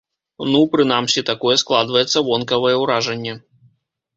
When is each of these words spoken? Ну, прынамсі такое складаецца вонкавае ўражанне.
Ну, 0.51 0.61
прынамсі 0.75 1.23
такое 1.29 1.55
складаецца 1.63 2.25
вонкавае 2.31 2.73
ўражанне. 2.85 3.37